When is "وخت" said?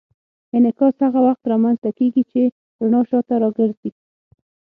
1.27-1.43